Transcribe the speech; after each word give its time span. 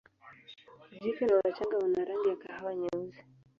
Jike 1.01 1.25
na 1.25 1.35
wachanga 1.35 1.77
wana 1.77 2.05
rangi 2.05 2.29
ya 2.29 2.35
kahawa 2.35 2.75
nyeusi. 2.75 3.19